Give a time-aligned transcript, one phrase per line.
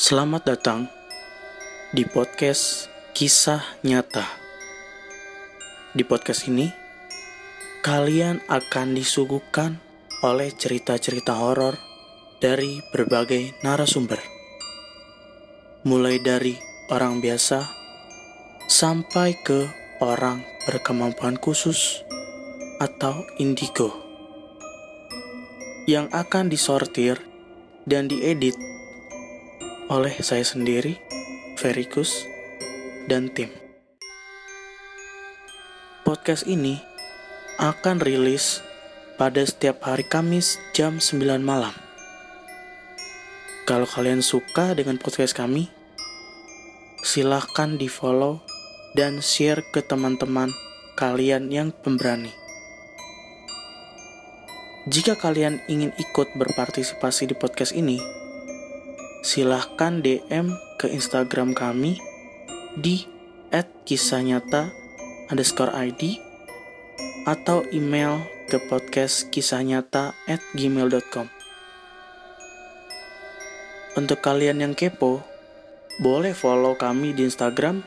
[0.00, 0.88] Selamat datang
[1.92, 4.24] di podcast Kisah Nyata.
[5.92, 6.72] Di podcast ini,
[7.84, 9.76] kalian akan disuguhkan
[10.24, 11.76] oleh cerita-cerita horor
[12.40, 14.16] dari berbagai narasumber.
[15.84, 16.56] Mulai dari
[16.88, 17.60] orang biasa
[18.72, 19.68] sampai ke
[20.00, 22.00] orang berkemampuan khusus
[22.80, 23.92] atau indigo
[25.84, 27.20] yang akan disortir
[27.84, 28.56] dan diedit
[29.90, 31.02] oleh saya sendiri,
[31.58, 32.22] Verikus,
[33.10, 33.50] dan tim.
[36.06, 36.78] Podcast ini
[37.58, 38.62] akan rilis
[39.18, 41.74] pada setiap hari Kamis jam 9 malam.
[43.66, 45.66] Kalau kalian suka dengan podcast kami,
[47.02, 48.46] silahkan di follow
[48.94, 50.54] dan share ke teman-teman
[50.94, 52.30] kalian yang pemberani.
[54.86, 58.19] Jika kalian ingin ikut berpartisipasi di podcast ini,
[59.20, 62.00] silahkan DM ke Instagram kami
[62.76, 63.04] di
[63.84, 64.72] @kisahnyata
[65.28, 66.16] underscore ID
[67.28, 71.28] atau email ke podcast kisahnyata at gmail.com
[73.98, 75.20] Untuk kalian yang kepo,
[76.00, 77.84] boleh follow kami di Instagram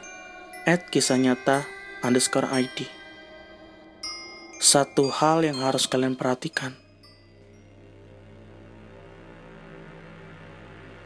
[0.70, 1.66] at kisahnyata
[2.06, 2.86] underscore ID.
[4.62, 6.76] Satu hal yang harus kalian perhatikan,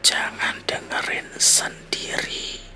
[0.08, 2.67] jangan dengerin sendiri.